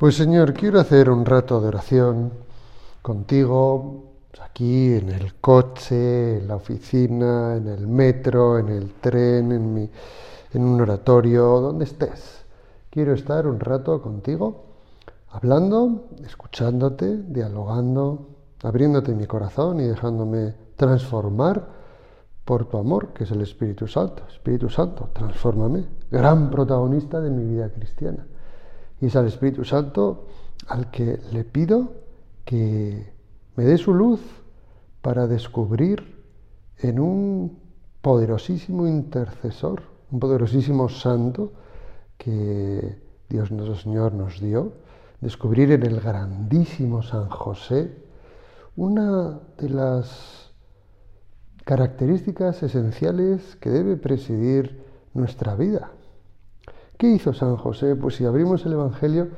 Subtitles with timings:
[0.00, 2.32] Pues Señor, quiero hacer un rato de oración
[3.02, 4.04] contigo,
[4.40, 9.90] aquí en el coche, en la oficina, en el metro, en el tren, en, mi,
[10.54, 12.46] en un oratorio, donde estés.
[12.88, 14.64] Quiero estar un rato contigo,
[15.32, 18.26] hablando, escuchándote, dialogando,
[18.62, 21.68] abriéndote mi corazón y dejándome transformar
[22.46, 24.22] por tu amor, que es el Espíritu Santo.
[24.30, 28.26] Espíritu Santo, transfórmame, gran protagonista de mi vida cristiana.
[29.00, 30.26] Y es al Espíritu Santo
[30.68, 31.92] al que le pido
[32.44, 33.12] que
[33.56, 34.20] me dé su luz
[35.02, 36.18] para descubrir
[36.78, 37.58] en un
[38.02, 41.52] poderosísimo intercesor, un poderosísimo santo
[42.16, 42.98] que
[43.28, 44.72] Dios nuestro Señor nos dio,
[45.20, 47.94] descubrir en el grandísimo San José
[48.76, 50.52] una de las
[51.64, 54.82] características esenciales que debe presidir
[55.14, 55.92] nuestra vida.
[57.00, 57.96] ¿Qué hizo San José?
[57.96, 59.28] Pues si abrimos el Evangelio,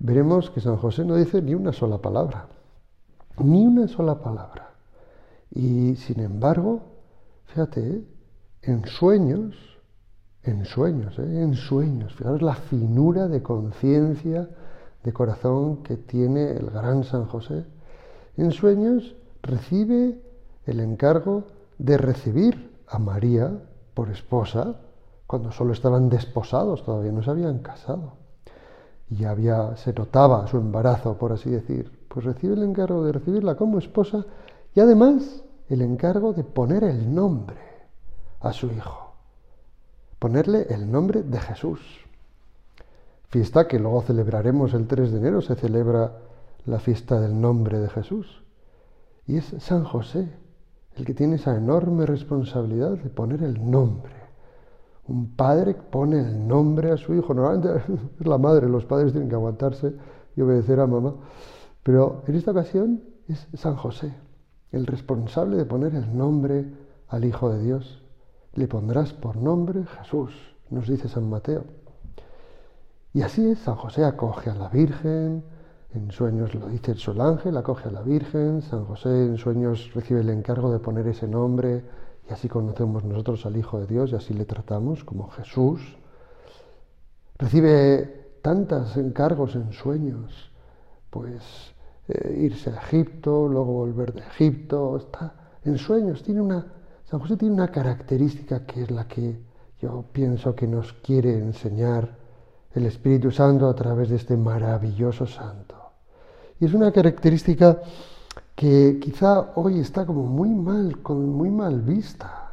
[0.00, 2.46] veremos que San José no dice ni una sola palabra,
[3.42, 4.72] ni una sola palabra.
[5.50, 6.82] Y sin embargo,
[7.46, 8.04] fíjate, ¿eh?
[8.60, 9.56] en sueños,
[10.42, 11.42] en sueños, ¿eh?
[11.42, 14.50] en sueños, fijaros la finura de conciencia,
[15.02, 17.64] de corazón que tiene el gran San José,
[18.36, 20.20] en sueños recibe
[20.66, 21.44] el encargo
[21.78, 23.58] de recibir a María
[23.94, 24.76] por esposa
[25.26, 28.14] cuando solo estaban desposados, todavía no se habían casado.
[29.10, 32.06] Y había, se notaba su embarazo, por así decir.
[32.08, 34.24] Pues recibe el encargo de recibirla como esposa
[34.74, 37.58] y además el encargo de poner el nombre
[38.40, 39.14] a su hijo.
[40.18, 41.80] Ponerle el nombre de Jesús.
[43.28, 46.18] Fiesta que luego celebraremos el 3 de enero, se celebra
[46.64, 48.42] la fiesta del nombre de Jesús.
[49.26, 50.28] Y es San José
[50.94, 54.25] el que tiene esa enorme responsabilidad de poner el nombre
[55.08, 57.34] un padre pone el nombre a su hijo.
[57.34, 57.82] Normalmente
[58.20, 59.94] es la madre, los padres tienen que aguantarse
[60.36, 61.14] y obedecer a mamá.
[61.82, 64.14] Pero en esta ocasión es San José,
[64.72, 66.66] el responsable de poner el nombre
[67.08, 68.02] al Hijo de Dios.
[68.54, 70.32] Le pondrás por nombre Jesús,
[70.70, 71.64] nos dice San Mateo.
[73.12, 75.44] Y así es, San José acoge a la Virgen,
[75.94, 79.92] en sueños lo dice el sol ángel, acoge a la Virgen, San José en sueños
[79.94, 81.84] recibe el encargo de poner ese nombre
[82.28, 85.96] y así conocemos nosotros al Hijo de Dios y así le tratamos como Jesús.
[87.38, 90.50] Recibe tantos encargos en sueños,
[91.10, 91.42] pues
[92.08, 95.34] eh, irse a Egipto, luego volver de Egipto, está
[95.64, 96.22] en sueños.
[96.22, 96.66] Tiene una,
[97.04, 99.38] San José tiene una característica que es la que
[99.80, 102.16] yo pienso que nos quiere enseñar
[102.74, 105.76] el Espíritu Santo a través de este maravilloso santo.
[106.58, 107.80] Y es una característica
[108.54, 112.52] que quizá hoy está como muy mal, muy mal vista,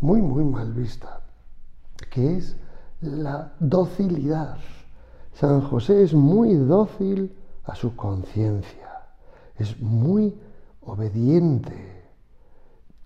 [0.00, 1.20] muy, muy mal vista,
[2.10, 2.56] que es
[3.00, 4.58] la docilidad.
[5.34, 9.02] San José es muy dócil a su conciencia,
[9.56, 10.38] es muy
[10.82, 12.04] obediente,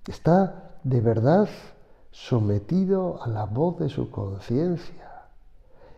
[0.06, 1.48] está de verdad
[2.10, 5.28] sometido a la voz de su conciencia.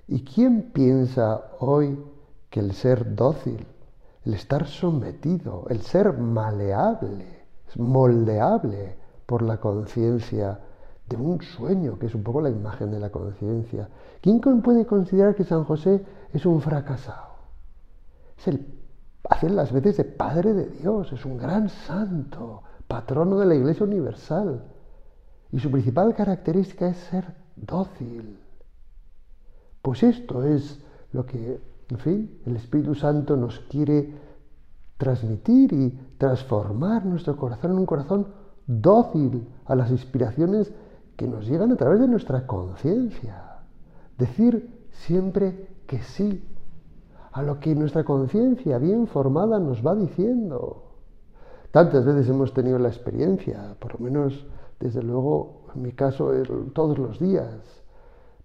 [0.09, 1.99] ¿Y quién piensa hoy
[2.49, 3.67] que el ser dócil
[4.27, 7.45] el estar sometido, el ser maleable,
[7.77, 10.59] moldeable por la conciencia
[11.09, 13.89] de un sueño, que es un poco la imagen de la conciencia.
[14.21, 17.37] ¿Quién puede considerar que San José es un fracasado?
[18.37, 18.67] Es el,
[19.31, 23.87] hace las veces de Padre de Dios, es un gran santo, patrono de la Iglesia
[23.87, 24.65] Universal.
[25.53, 28.41] Y su principal característica es ser dócil.
[29.83, 30.81] Pues esto es
[31.13, 34.13] lo que en fin, el Espíritu Santo nos quiere
[34.97, 38.27] transmitir y transformar nuestro corazón en un corazón
[38.67, 40.73] dócil a las inspiraciones
[41.17, 43.61] que nos llegan a través de nuestra conciencia.
[44.19, 46.45] Decir siempre que sí
[47.33, 50.83] a lo que nuestra conciencia bien formada nos va diciendo.
[51.71, 54.47] Tantas veces hemos tenido la experiencia, por lo menos
[54.81, 56.33] desde luego en mi caso
[56.73, 57.53] todos los días.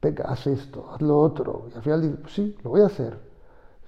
[0.02, 1.68] Venga, haz esto, haz lo otro.
[1.72, 3.31] Y al final dices, pues sí, lo voy a hacer.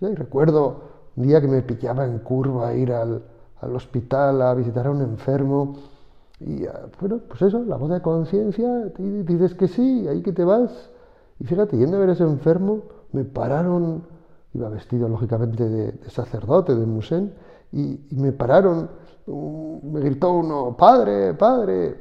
[0.01, 0.81] Y recuerdo
[1.15, 3.23] un día que me pillaba en curva ir al,
[3.61, 5.75] hospital a visitar a un enfermo
[6.39, 10.43] y ah, bueno, pues eso, la voz de conciencia, dices que sí, ahí que te
[10.43, 10.89] vas.
[11.39, 12.81] Y fíjate, yendo a ver a ese enfermo,
[13.13, 14.03] me pararon,
[14.53, 17.33] iba vestido lógicamente de, sacerdote, de musén,
[17.71, 18.89] y, me pararon,
[19.25, 21.95] me gritó uno, padre, padre.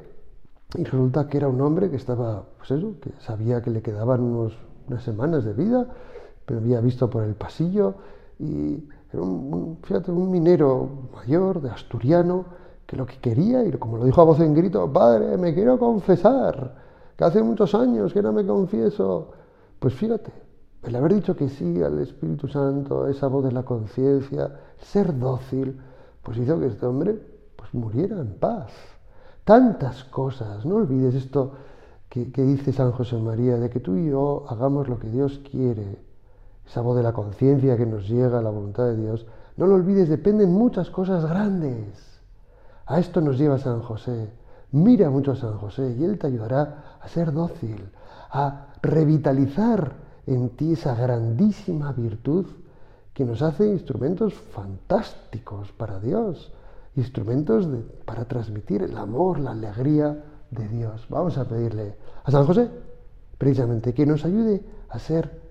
[0.75, 4.23] Y resulta que era un hombre que estaba, pues eso, que sabía que le quedaban
[4.23, 4.59] unos,
[4.89, 5.87] unas semanas de vida
[6.49, 7.95] me había visto por el pasillo
[8.39, 12.45] y era un, fíjate, un minero mayor, de asturiano,
[12.87, 15.79] que lo que quería, y como lo dijo a voz en grito, padre, me quiero
[15.79, 16.75] confesar,
[17.17, 19.33] que hace muchos años que no me confieso.
[19.79, 20.33] Pues fíjate,
[20.83, 25.79] el haber dicho que sí al Espíritu Santo, esa voz de la conciencia, ser dócil,
[26.23, 27.19] pues hizo que este hombre
[27.57, 28.73] pues muriera en paz.
[29.45, 31.53] Tantas cosas, no olvides esto
[32.09, 35.99] que dice San José María, de que tú y yo hagamos lo que Dios quiere,
[36.67, 39.27] esa voz de la conciencia que nos llega a la voluntad de Dios,
[39.57, 42.21] no lo olvides, dependen muchas cosas grandes.
[42.87, 44.31] A esto nos lleva San José.
[44.73, 47.91] Mira mucho a San José y él te ayudará a ser dócil,
[48.31, 49.93] a revitalizar
[50.27, 52.47] en ti esa grandísima virtud
[53.13, 56.53] que nos hace instrumentos fantásticos para Dios,
[56.97, 57.69] instrumentos
[58.07, 61.07] para transmitir el amor, la alegría de Dios.
[61.11, 62.71] Vamos a pedirle a San José,
[63.37, 65.43] precisamente, que nos ayude a ser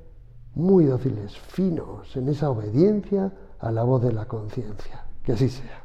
[0.56, 5.06] muy dóciles, finos en esa obediencia a la voz de la conciencia.
[5.24, 5.84] Que así sea.